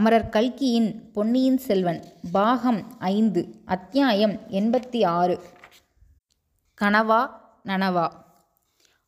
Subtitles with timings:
[0.00, 5.40] அமரர் கல்கியின் பொன்னியின் செல்வன் பாகம் ஐந்து அத்தியாயம் எண்பத்தி ஆறு.
[6.80, 7.30] கனவா
[7.64, 8.08] நனவா.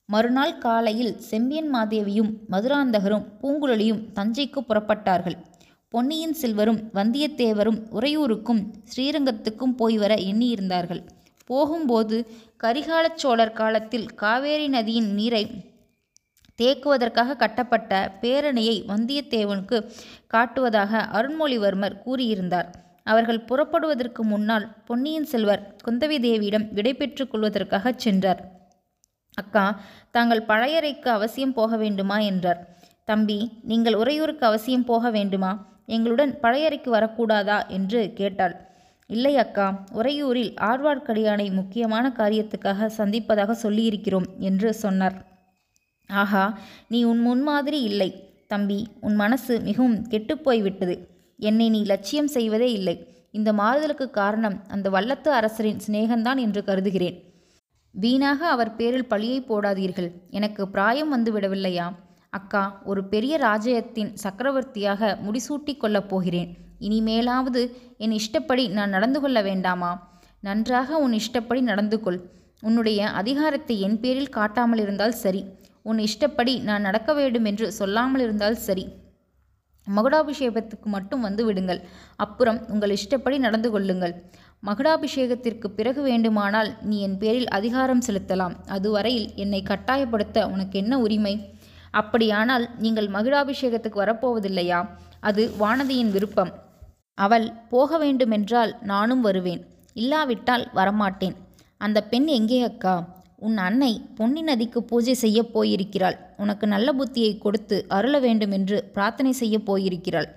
[0.06, 5.44] மறுநாள் காலையில் செம்பியன் மாதேவியும் மதுராந்தகரும் பூங்குழலியும் தஞ்சைக்கு புறப்பட்டார்கள்.
[5.88, 11.06] பொன்னியின் செல்வரும் வந்தியத்தேவரும் உறையூருக்கும் ஸ்ரீரங்கத்துக்கும் போய் வர எண்ணியிருந்தார்கள்.
[11.46, 12.26] போகும்போது
[12.62, 15.74] கரிகாலச் சோழர் காலத்தில் காவேரி நதியின் நீரை
[16.62, 19.90] தேக்குவதற்காக கட்டப்பட்ட பேரணியை வந்தியத்தேவனுக்கு
[20.34, 22.64] காட்டுவதாக அருண்மொழிவர்மர் கூறியிருந்தார்.
[23.04, 26.96] அவர்கள் புறப்படுவதற்கு முன்னால் பொன்னியின் செல்வர் குந்தவி தேவியிடம் விடை
[27.28, 28.40] கொள்வதற்காக சென்றார்.
[29.34, 29.80] அக்கா
[30.10, 32.18] தாங்கள் பழையறைக்கு அவசியம் போக வேண்டுமா?
[32.18, 32.76] என்றார்.
[33.04, 35.82] தம்பி நீங்கள் உறையூருக்கு அவசியம் போக வேண்டுமா?
[35.86, 37.68] எங்களுடன் பழையறைக்கு வரக்கூடாதா?
[37.68, 38.54] என்று கேட்டாள்.
[39.06, 45.35] இல்லை அக்கா உறையூரில் ஆழ்வார்க்கடியானை முக்கியமான காரியத்துக்காக சந்திப்பதாக சொல்லியிருக்கிறோம் என்று சொன்னார்.
[46.10, 48.10] ஆஹா நீ உன் முன்மாதிரி இல்லை.
[48.46, 50.98] தம்பி உன் மனசு மிகவும் கெட்டுப்போய்விட்டது.
[51.38, 53.14] என்னை நீ லட்சியம் செய்வதே இல்லை.
[53.30, 57.16] இந்த மாறுதலுக்கு காரணம் அந்த வல்லத்து அரசரின் சிநேகந்தான் என்று கருதுகிறேன்.
[57.90, 60.10] வீணாக அவர் பேரில் பழியை போடாதீர்கள்.
[60.30, 61.86] எனக்கு பிராயம் வந்து விடவில்லையா
[62.30, 66.56] அக்கா ஒரு பெரிய ராஜ்யத்தின் சக்கரவர்த்தியாக முடிசூட்டி கொள்ளப் போகிறேன்.
[66.80, 70.22] இனிமேலாவது என் இஷ்டப்படி நான் நடந்து கொள்ள வேண்டாமா?
[70.40, 75.44] நன்றாக உன் இஷ்டப்படி நடந்து கொள் உன்னுடைய அதிகாரத்தை என் பேரில் காட்டாமல் இருந்தால் சரி.
[75.90, 78.84] உன் இஷ்டப்படி நான் நடக்க வேண்டும் என்று சொல்லாமல் இருந்தால் சரி.
[79.86, 81.80] மகுடாபிஷேகத்துக்கு மட்டும் வந்து விடுங்கள்.
[82.16, 84.14] அப்புறம் உங்கள் இஷ்டப்படி நடந்து கொள்ளுங்கள்.
[84.66, 88.54] மகுடாபிஷேகத்திற்கு பிறகு வேண்டுமானால் நீ என் பேரில் அதிகாரம் செலுத்தலாம்.
[88.66, 91.34] அதுவரையில் என்னை கட்டாயப்படுத்த உனக்கு என்ன உரிமை?
[91.90, 94.80] அப்படியானால் நீங்கள் மகிழாபிஷேகத்துக்கு வரப்போவதில்லையா?
[95.20, 96.52] அது வானதியின் விருப்பம்.
[97.18, 99.62] அவள் போக வேண்டுமென்றால் நானும் வருவேன்.
[99.92, 101.36] இல்லாவிட்டால் வரமாட்டேன்.
[101.80, 102.96] அந்த பெண் எங்கே அக்கா?
[103.36, 106.16] உன் அன்னை பொன்னி நதிக்கு பூஜை செய்யப் போயிருக்கிறாள்.
[106.36, 110.28] உனக்கு நல்ல புத்தியை கொடுத்து அருள வேண்டும் என்று பிரார்த்தனை செய்யப் போயிருக்கிறாள்.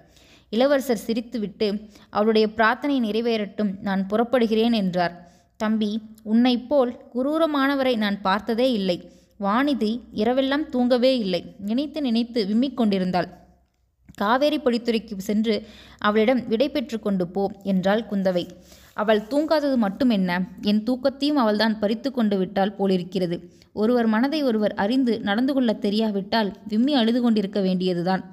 [0.50, 5.31] இளவரசர் சிரித்துவிட்டு அவளுடைய பிரார்த்தனை நிறைவேறட்டும் நான் புறப்படுகிறேன் என்றார்.
[5.58, 9.11] தம்பி உன்னைப் போல் குரூரமானவரை நான் பார்த்ததே இல்லை.
[9.39, 11.55] வானிதி இரவெல்லாம் தூங்கவே இல்லை.
[11.59, 13.30] நினைத்து நினைத்து விம்மிக் கொண்டிருந்தாள்.
[14.15, 15.67] காவேரி படித்துறைக்கு சென்று
[15.98, 18.48] அவளிடம் விடை பெற்று கொண்டு போ என்றாள் குந்தவை.
[19.02, 20.48] அவள் தூங்காதது மட்டும் என்ன?
[20.61, 23.58] என் தூக்கத்தையும் அவள்தான் பறித்து கொண்டு விட்டால் போலிருக்கிறது.
[23.73, 28.23] ஒருவர் மனதை ஒருவர் அறிந்து நடந்து கொள்ளத் தெரியாவிட்டால் விம்மி அழுது கொண்டிருக்க வேண்டியதுதான்.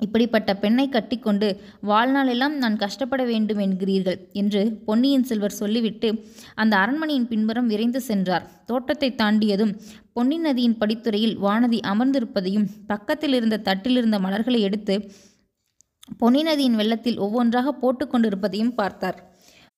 [0.00, 6.24] இப்படிப்பட்ட பெண்ணை கட்டிக்கொண்டு வாழ்நாளெல்லாம் நான் கஷ்டப்பட வேண்டும் என்கிறீர்கள் என்று பொன்னியின் செல்வர் சொல்லிவிட்டு
[6.54, 8.46] அந்த அரண்மனையின் பின்புறம் விரைந்து சென்றார்.
[8.66, 9.74] தோட்டத்தை தாண்டியதும்
[10.12, 15.10] பொன்னி நதியின் படித்துறையில் வானதி அமர்ந்திருப்பதையும் பக்கத்தில் இருந்த தட்டிலிருந்த மலர்களை எடுத்து
[16.18, 19.29] பொன்னி நதியின் வெள்ளத்தில் ஒவ்வொன்றாக போட்டுக்கொண்டிருப்பதையும் பார்த்தார்.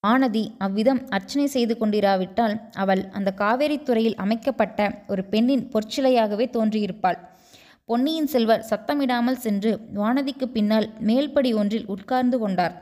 [0.04, 7.18] வானதி அவ்விதம் அர்ச்சனை செய்து கொண்டிராவிட்டால் அவள் அந்த காவேரி துறையில் அமைக்கப்பட்ட ஒரு பெண்ணின் பொற்சிலையாகவே தோன்றியிருப்பாள்.
[7.88, 12.74] பொன்னியின் செல்வர் சத்தமிடாமல் சென்று வானதிக்கு பின்னால் மேல்படி ஒன்றில் உட்கார்ந்து கொண்டார்.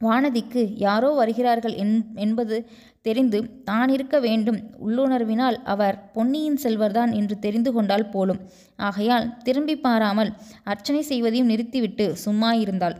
[0.00, 2.58] வானதிக்கு யாரோ வருகிறார்கள் என் என்பது
[3.02, 8.40] தெரிந்து தான் இருக்க வேண்டும் உள்ளுணர்வினால் அவர் பொன்னியின் செல்வர்தான் என்று தெரிந்து கொண்டால் போலும்.
[8.88, 10.32] ஆகையால் திரும்பி பாராமல்
[10.64, 12.98] அர்ச்சனை செய்வதையும் நிறுத்திவிட்டு சும்மா இருந்தாள்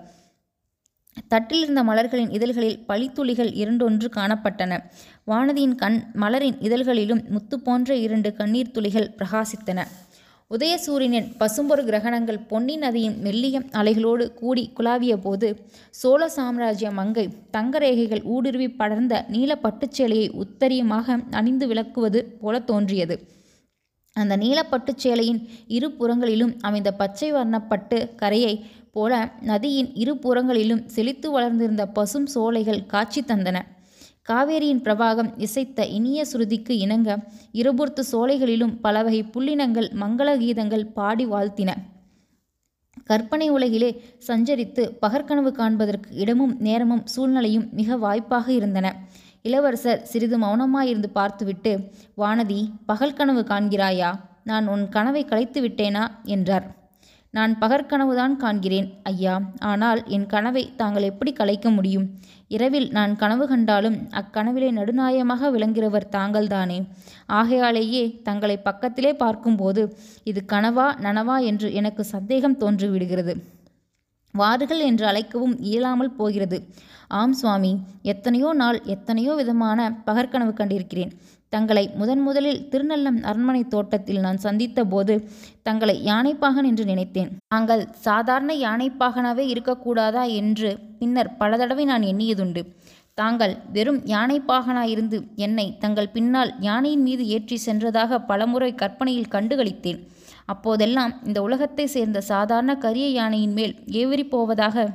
[1.28, 4.78] தட்டில் இருந்த மலர்களின் இதழ்களில் பளித்துளிகள் இரண்டொன்று காணப்பட்டன.
[5.26, 9.86] வானதியின் கண் மலரின் இதழ்களிலும் முத்து போன்ற இரண்டு கண்ணீர் துளிகள் பிரகாசித்தன.
[10.50, 15.48] உதயசூரியனின் பசும்பொரு கிரகணங்கள் பொன்னி நதியின் மெல்லிய அலைகளோடு கூடி குலாவிய போது
[15.90, 23.16] சோழ சாம்ராஜ்ய மங்கை தங்கரேகைகள் ஊடுருவி படர்ந்த நீல பட்டுச்சேலையை உத்தரியமாக அணிந்து விளக்குவது போல தோன்றியது.
[24.20, 25.40] அந்த நீலப்பட்டுச் சேலையின்
[25.76, 28.54] இரு புறங்களிலும் அமைந்த பச்சை வர்ணப்பட்டு கரையை
[28.92, 33.58] போல நதியின் இரு புறங்களிலும் செழித்து வளர்ந்திருந்த பசும் சோலைகள் காட்சி தந்தன.
[34.28, 37.10] காவேரியின் பிரவாகம் இசைத்த இனிய சுருதிக்கு இணங்க
[37.52, 41.70] இருபுறத்து சோலைகளிலும் பலவகை புள்ளினங்கள் மங்கள கீதங்கள் பாடி வாழ்த்தின.
[43.06, 43.90] கற்பனை உலகிலே
[44.26, 48.88] சஞ்சரித்து பகற்கனவு காண்பதற்கு இடமும் நேரமும் சூழ்நிலையும் மிக வாய்ப்பாக இருந்தன.
[49.42, 54.20] இளவரசர் சிறிது மௌனமாயிருந்து பார்த்துவிட்டு வானதி பகல் கனவு காண்கிறாயா?
[54.44, 56.04] நான் உன் கனவை கலைத்து விட்டேனா?
[56.24, 56.78] என்றார்.
[57.30, 59.40] நான் பகற்கனவுதான் காண்கிறேன் ஐயா.
[59.58, 62.06] ஆனால் என் கனவை தாங்கள் எப்படி கலைக்க முடியும்?
[62.48, 66.78] இரவில் நான் கனவு கண்டாலும் அக்கனவிலே நடுநாயமாக விளங்குகிறவர் தாங்கள்தானே.
[67.26, 73.34] ஆகையாலேயே தங்களை பக்கத்திலே பார்க்கும்போது இது கனவா நனவா என்று எனக்கு சந்தேகம் தோன்றிவிடுகிறது.
[74.34, 76.58] வாருகள் என்று அழைக்கவும் இயலாமல் போகிறது.
[77.20, 77.72] ஆம் சுவாமி.
[78.12, 81.12] எத்தனையோ நாள் எத்தனையோ விதமான பகற்கனவு கண்டிருக்கிறேன்.
[81.52, 85.14] தங்களை முதன் முதலில் திருநல்லம் அரண்மனை தோட்டத்தில் நான் சந்தித்த போது
[85.62, 87.30] தங்களை யானைப்பாகன் என்று நினைத்தேன்.
[87.54, 92.62] தாங்கள் சாதாரண யானைப்பாகனாவே இருக்கக்கூடாதா என்று பின்னர் பல தடவை நான் எண்ணியதுண்டு.
[93.14, 100.00] தாங்கள் வெறும் யானைப்பாகனாயிருந்து என்னை தங்கள் பின்னால் யானையின் மீது ஏற்றி சென்றதாக பலமுறை கற்பனையில் கண்டுகளித்தேன்.
[100.52, 104.86] அப்போதெல்லாம் இந்த உலகத்தை சேர்ந்த சாதாரண கரிய யானையின் மேல் ஏவிரி போவதாக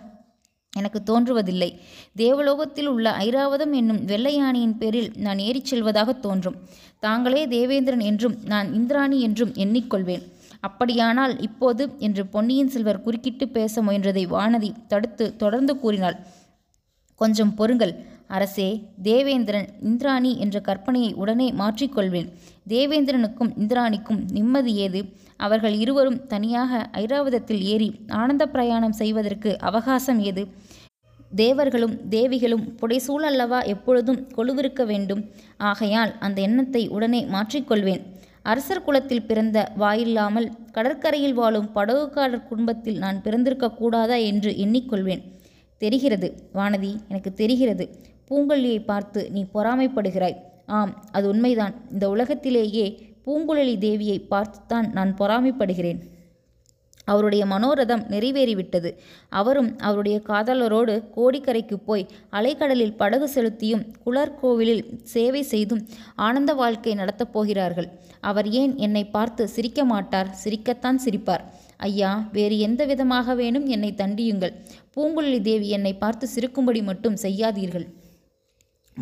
[0.74, 1.70] எனக்கு தோன்றுவதில்லை.
[2.16, 6.58] தேவலோகத்தில் உள்ள ஐராவதம் என்னும் வெள்ளை யானையின் பேரில் நான் ஏறிச் செல்வதாக தோன்றும்.
[7.00, 10.26] தாங்களே தேவேந்திரன் என்றும் நான் இந்திராணி என்றும் எண்ணிக்கொள்வேன்.
[10.60, 16.18] அப்படியானால் இப்போது என்று பொன்னியின் செல்வர் குறுக்கிட்டு பேச முயன்றதை வானதி தடுத்து தொடர்ந்து கூறினாள்.
[17.22, 17.94] கொஞ்சம் பொறுங்கள்.
[18.28, 18.70] அரசே
[19.04, 22.30] தேவேந்திரன் இந்திராணி என்ற கற்பனையை உடனே மாற்றிக்கொள்வேன்.
[22.68, 25.00] தேவேந்திரனுக்கும் இந்திராணிக்கும் நிம்மதி ஏது?
[25.38, 30.44] அவர்கள் இருவரும் தனியாக ஐராவதத்தில் ஏறி ஆனந்த பிரயாணம் செய்வதற்கு அவகாசம் ஏது?
[31.36, 35.22] தேவர்களும் தேவிகளும் புடைசூழ் அல்லவா எப்பொழுதும் கொலுவிருக்க வேண்டும்?
[35.58, 38.04] ஆகையால் அந்த எண்ணத்தை உடனே மாற்றிக்கொள்வேன்
[38.44, 45.24] அரசர் குலத்தில் பிறந்த வாயில்லாமல் கடற்கரையில் வாழும் படகுக்காரர் குடும்பத்தில் நான் பிறந்திருக்க கூடாதா என்று எண்ணிக்கொள்வேன்.
[45.82, 47.86] தெரிகிறது வானதி எனக்கு தெரிகிறது.
[48.30, 50.38] பூங்கொல்லியை பார்த்து நீ பொறாமைப்படுகிறாய்.
[50.66, 51.74] ஆம் அது உண்மைதான்.
[51.92, 56.00] இந்த உலகத்திலேயே பூங்குழலி தேவியை பார்த்துத்தான் நான் பொறாமைப்படுகிறேன்.
[57.04, 58.96] அவருடைய மனோரதம் நிறைவேறிவிட்டது.
[59.30, 67.90] அவரும் அவருடைய காதலரோடு கோடிக்கரைக்கு போய் அலைக்கடலில் படகு செலுத்தியும் குளர்கோவிலில் சேவை செய்தும் ஆனந்த வாழ்க்கை நடத்தப் போகிறார்கள்.
[68.20, 70.30] அவர் ஏன் என்னை பார்த்து சிரிக்க மாட்டார்?
[70.44, 71.44] சிரிக்கத்தான் சிரிப்பார்.
[71.78, 74.54] ஐயா வேறு எந்த விதமாக வேணும் என்னை தண்டியுங்கள்.
[74.96, 77.88] பூங்குழலி தேவி என்னை பார்த்து சிரிக்கும்படி மட்டும் செய்யாதீர்கள்.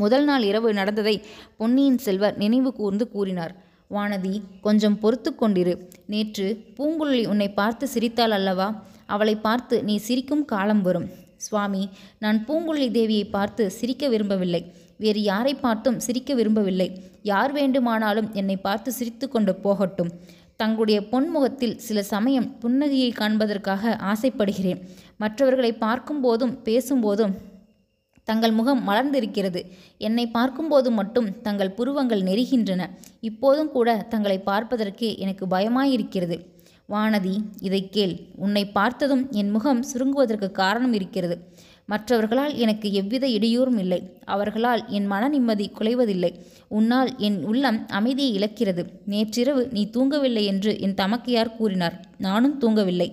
[0.02, 1.14] முதல் நாள் இரவு நடந்ததை
[1.58, 3.54] பொன்னியின் செல்வர் நினைவு கூர்ந்து கூறினார்.
[3.92, 5.74] வானதி கொஞ்சம் பொறுத்து கொண்டிரு.
[6.08, 6.48] நேற்று
[6.78, 8.68] பூங்குழலி உன்னை பார்த்து சிரித்தாள் அல்லவா?
[9.06, 11.08] அவளை பார்த்து நீ சிரிக்கும் காலம் வரும்.
[11.38, 11.84] சுவாமி
[12.20, 14.62] நான் பூங்குழலி தேவியை பார்த்து சிரிக்க விரும்பவில்லை.
[14.98, 16.90] வேறு யாரை பார்த்தும் சிரிக்க விரும்பவில்லை.
[17.24, 20.12] யார் வேண்டுமானாலும் என்னை பார்த்து சிரித்து கொண்டு போகட்டும்.
[20.56, 24.82] தங்களுடைய பொன்முகத்தில் சில சமயம் புன்னகையை காண்பதற்காக ஆசைப்படுகிறேன்.
[25.18, 27.34] மற்றவர்களை பார்க்கும்போதும் பேசும்போதும்
[28.24, 29.62] தங்கள் முகம் மலர்ந்திருக்கிறது.
[29.98, 32.90] என்னை பார்க்கும்போது மட்டும் தங்கள் புருவங்கள் நெருகின்றன.
[33.20, 36.46] இப்போதும் கூட தங்களை பார்ப்பதற்கே எனக்கு பயமாயிருக்கிறது.
[36.90, 38.20] வானதி இதை கேள்.
[38.36, 41.38] உன்னை பார்த்ததும் என் முகம் சுருங்குவதற்கு காரணம் இருக்கிறது.
[41.86, 44.18] மற்றவர்களால் எனக்கு எவ்வித இடையூறும் இல்லை.
[44.26, 46.32] அவர்களால் என் மன நிம்மதி குலைவதில்லை.
[46.68, 48.86] உன்னால் என் உள்ளம் அமைதியை இழக்கிறது.
[49.06, 52.06] நேற்றிரவு நீ தூங்கவில்லை என்று என் தமக்கையார் கூறினார்.
[52.18, 53.10] நானும் தூங்கவில்லை.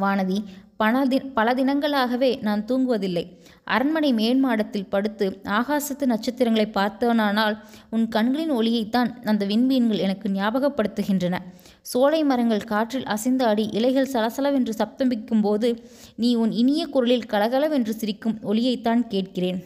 [0.00, 0.38] வானதி
[0.76, 3.24] பல தி பல தினங்களாகவே நான் தூங்குவதில்லை.
[3.64, 7.58] அரண்மனை மேன்மாடத்தில் படுத்து ஆகாசத்து நட்சத்திரங்களை பார்த்தவனானால்
[7.90, 11.38] உன் கண்களின் ஒளியைத்தான் அந்த விண்மீன்கள் எனக்கு ஞாபகப்படுத்துகின்றன.
[11.82, 15.82] சோலை மரங்கள் காற்றில் அசைந்தாடி இலைகள் சலசலவென்று சப்தமிக்கும் போது
[16.16, 19.64] நீ உன் இனிய குரலில் கலகலவென்று சிரிக்கும் ஒளியைத்தான் கேட்கிறேன்.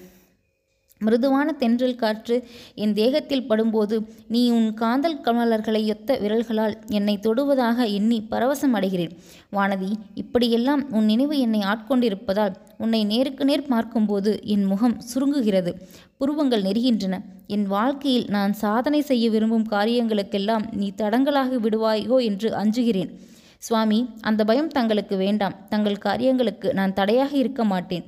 [1.01, 2.37] மிருதுவான தென்றல் காற்று
[2.75, 3.97] என் தேகத்தில் படும்போது
[4.29, 9.13] நீ உன் காந்தல் கமலர்களை ஒத்த விரல்களால் என்னை தொடுவதாக எண்ணி பரவசம் அடைகிறேன்.
[9.53, 15.73] வானதி இப்படியெல்லாம் உன் நினைவு என்னை ஆட்கொண்டிருப்பதால் உன்னை நேருக்கு நேர் பார்க்கும்போது என் முகம் சுருங்குகிறது.
[16.19, 17.17] புருவங்கள் நெருகின்றன
[17.47, 23.11] என் வாழ்க்கையில் நான் சாதனை செய்ய விரும்பும் காரியங்களுக்கெல்லாம் நீ தடங்களாக விடுவாயோ என்று அஞ்சுகிறேன்.
[23.59, 25.57] சுவாமி அந்த பயம் தங்களுக்கு வேண்டாம்.
[25.69, 28.05] தங்கள் காரியங்களுக்கு நான் தடையாக இருக்க மாட்டேன்.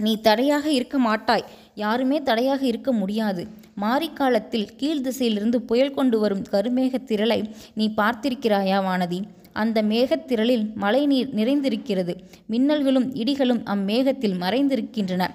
[0.00, 1.44] நீ தடையாக இருக்க மாட்டாய்.
[1.74, 3.46] யாருமே தடையாக இருக்க முடியாது.
[3.80, 9.22] மாரிக்காலத்தில் கீழ் திசையிலிருந்து புயல் கொண்டு வரும் கருமேகத் திரளை நீ பார்த்திருக்கிறாயா வானதி?
[9.52, 12.16] அந்த மேகத்திரளில் மழை நீர் நிறைந்திருக்கிறது.
[12.50, 15.28] மின்னல்களும் இடிகளும் அம்மேகத்தில் மறைந்திருக்கின்றன.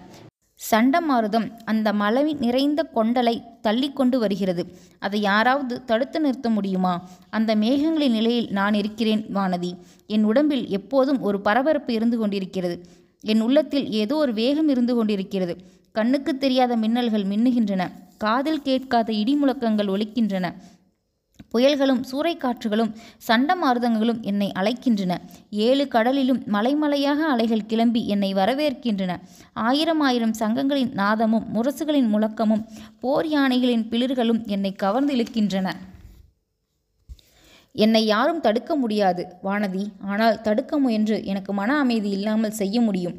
[0.71, 4.65] சண்டமாருதம் அந்த மழை நிறைந்த கொண்டலை தள்ளி கொண்டு வருகிறது.
[4.99, 7.09] அதை யாராவது தடுத்து நிறுத்த முடியுமா?
[7.29, 9.71] அந்த மேகங்களின் நிலையில் நான் இருக்கிறேன் வானதி.
[10.07, 13.03] என் உடம்பில் எப்போதும் ஒரு பரபரப்பு இருந்து கொண்டிருக்கிறது.
[13.31, 15.53] என் உள்ளத்தில் ஏதோ ஒரு வேகம் இருந்து கொண்டிருக்கிறது.
[15.91, 17.83] கண்ணுக்கு தெரியாத மின்னல்கள் மின்னுகின்றன.
[18.17, 20.45] காதில் கேட்காத இடி முழக்கங்கள் ஒலிக்கின்றன.
[21.53, 22.91] புயல்களும் சூறைக்காற்றுகளும்
[23.27, 25.13] சண்டமாருதங்களும் என்னை அழைக்கின்றன.
[25.67, 29.11] ஏழு கடலிலும் மலைமலையாக அலைகள் கிளம்பி என்னை வரவேற்கின்றன.
[29.67, 32.63] ஆயிரம் ஆயிரம் சங்கங்களின் நாதமும் முரசுகளின் முழக்கமும்
[33.03, 35.69] போர் யானைகளின் பிளிர்களும் என்னை கவர்ந்து இழுக்கின்றன
[37.75, 39.85] என்னை யாரும் தடுக்க முடியாது வானதி.
[40.01, 43.13] ஆனால் தடுக்க முயன்று எனக்கு மன அமைதி இல்லாமல் செய்ய முடியும்.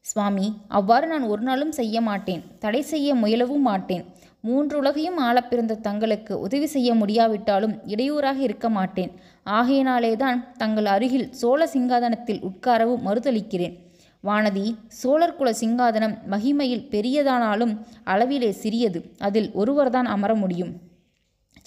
[0.00, 2.42] சுவாமி அவ்வாறு நான் ஒரு நாளும் செய்ய மாட்டேன்.
[2.58, 4.04] தடை செய்ய முயலவும் மாட்டேன்.
[4.40, 9.12] மூன்று உலகையும் ஆளப் பிறந்த தங்களுக்கு உதவி செய்ய முடியாவிட்டாலும் இடையூறாக இருக்க மாட்டேன்.
[9.46, 13.76] ஆகையினாலேதான் தங்கள் அருகில் சோழ சிங்காதனத்தில் உட்காரவும் மறுதளிக்கிறேன்.
[14.24, 19.14] வானதி சோழர் குல சிங்காதனம் மகிமையில் பெரியதானாலும் அளவிலே சிறியது.
[19.18, 20.85] அதில் ஒருவர்தான் அமர முடியும்.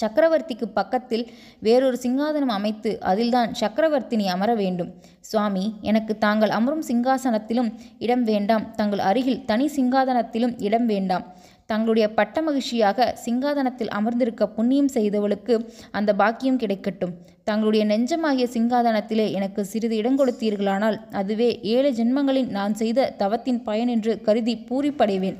[0.01, 1.25] சக்கரவர்த்திக்கு பக்கத்தில்
[1.59, 4.91] வேறொரு சிங்காதனம் அமைத்து அதில்தான் சக்கரவர்த்தினி அமர வேண்டும்.
[5.19, 8.65] சுவாமி எனக்கு தாங்கள் அமரும் சிங்காசனத்திலும் இடம் வேண்டாம்.
[8.75, 11.25] தங்கள் அருகில் தனி சிங்காதனத்திலும் இடம் வேண்டாம்.
[11.65, 15.55] தங்களுடைய பட்ட மகிழ்ச்சியாக சிங்காதனத்தில் அமர்ந்திருக்க புண்ணியம் செய்தவளுக்கு
[15.91, 17.13] அந்த பாக்கியம் கிடைக்கட்டும்.
[17.43, 24.21] தங்களுடைய நெஞ்சமாகிய சிங்காதனத்திலே எனக்கு சிறிது இடம் கொடுத்தீர்களானால் அதுவே ஏழு ஜென்மங்களில் நான் செய்த தவத்தின் பயன் என்று
[24.21, 25.39] கருதி பூரிப்படைவேன்.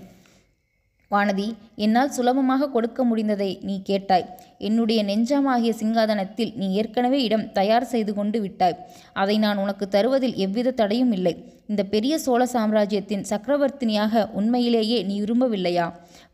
[1.14, 1.46] வானதி
[1.84, 4.26] என்னால் சுலபமாக கொடுக்க முடிந்ததை நீ கேட்டாய்.
[4.68, 8.76] என்னுடைய நெஞ்சமாகிய சிங்காதனத்தில் நீ ஏற்கனவே இடம் தயார் செய்து கொண்டு விட்டாய்.
[9.22, 11.34] அதை நான் உனக்கு தருவதில் எவ்வித தடையும் இல்லை.
[11.72, 15.88] இந்த பெரிய சோழ சாம்ராஜ்யத்தின் சக்கரவர்த்தினியாக உண்மையிலேயே நீ விரும்பவில்லையா?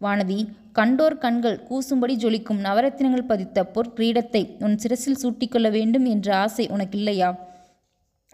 [0.06, 0.40] வானதி
[0.80, 7.30] கண்டோர் கண்கள் கூசும்படி ஜொலிக்கும் நவரத்தினங்கள் பதித்த பொற்கிரீடத்தை உன் சிரசில் சூட்டிக்கொள்ள வேண்டும் என்ற ஆசை உனக்கில்லையா?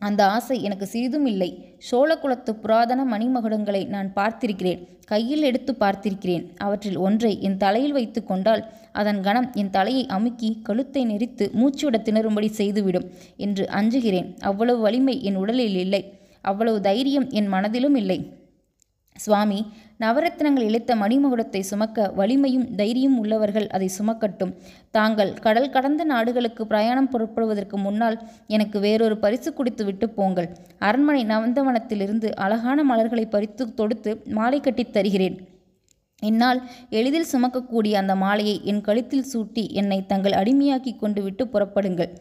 [0.07, 1.49] அந்த ஆசை எனக்கு சிறிதும் இல்லை.
[1.89, 4.81] சோழகுலத்து புராதன மணிமகுடங்களை நான் பார்த்திருக்கிறேன்.
[5.11, 6.43] கையில் எடுத்து பார்த்திருக்கிறேன்.
[6.65, 8.63] அவற்றில் ஒன்றை என் தலையில் வைத்து கொண்டால்
[8.99, 13.07] அதன் கணம் என் தலையை அமுக்கி கழுத்தை நெரித்து மூச்சுவிட திணறும்படி செய்துவிடும்
[13.45, 14.29] என்று அஞ்சுகிறேன்.
[14.49, 16.01] அவ்வளவு வலிமை என் உடலில் இல்லை.
[16.51, 18.19] அவ்வளவு தைரியம் என் மனதிலும் இல்லை.
[19.23, 19.59] சுவாமி
[19.99, 24.53] நவரத்னங்கள் இழைத்த மணிமகுடத்தை சுமக்க வலிமையும் தைரியம் உள்ளவர்கள் அதை சுமக்கட்டும்.
[24.91, 30.49] தாங்கள் கடல் கடந்த நாடுகளுக்கு பிரயாணம் புறப்படுவதற்கு முன்னால் எனக்கு வேறொரு பரிசு குடித்து விட்டு போங்கள்.
[30.79, 35.37] அரண்மனை நவந்தவனத்திலிருந்து அழகான மலர்களை பறித்து தொடுத்து மாலை கட்டித் தருகிறேன்.
[36.23, 36.59] என்னால்
[36.89, 42.11] எளிதில் சுமக்கக்கூடிய அந்த மாலையை என் கழுத்தில் சூட்டி என்னை தங்கள் அடிமையாக்கி கொண்டு விட்டு புறப்படுங்கள்.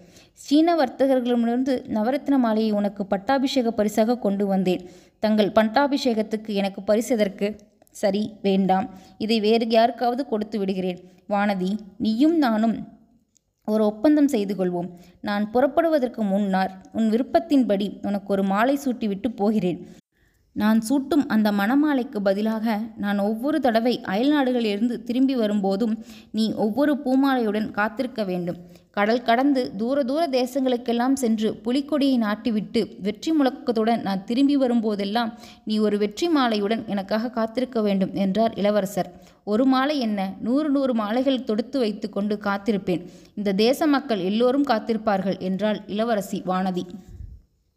[0.44, 4.84] சீன வர்த்தகர்களிடமிருந்து நவரத்ன மாலையை உனக்கு பட்டாபிஷேக பரிசாக கொண்டு வந்தேன்.
[5.18, 7.48] தங்கள் பட்டாபிஷேகத்துக்கு எனக்கு பரிசு எதற்கு?
[8.02, 8.86] சரி வேண்டாம்.
[9.18, 11.00] இதை வேறு யாருக்காவது கொடுத்து விடுகிறேன்.
[11.28, 12.76] வானதி நீயும் நானும்
[13.64, 14.88] ஒரு ஒப்பந்தம் செய்து கொள்வோம்.
[15.28, 19.80] நான் புறப்படுவதற்கு முன்னால் உன் விருப்பத்தின்படி உனக்கு ஒரு மாலை சூட்டிவிட்டு போகிறேன்.
[20.56, 25.94] நான் சூட்டும் அந்த மணமாலைக்கு பதிலாக நான் ஒவ்வொரு தடவை அயல்நாடுகளிலிருந்து திரும்பி வரும்போதும்
[26.30, 28.58] நீ ஒவ்வொரு பூமாலையுடன் காத்திருக்க வேண்டும்.
[28.90, 35.30] கடல் கடந்து தூர தூர தேசங்களுக்கெல்லாம் சென்று புலிக்கொடியை நாட்டிவிட்டு வெற்றி முழக்கத்துடன் நான் திரும்பி வரும்போதெல்லாம்
[35.64, 39.10] நீ ஒரு வெற்றி மாலையுடன் எனக்காக காத்திருக்க வேண்டும் என்றார் இளவரசர்.
[39.44, 40.20] ஒரு மாலை என்ன?
[40.40, 43.04] நூறு நூறு மாலைகள் தொடுத்து வைத்துக்கொண்டு காத்திருப்பேன்.
[43.34, 46.84] இந்த தேச மக்கள் எல்லோரும் காத்திருப்பார்கள் என்றாள் இளவரசி வானதி.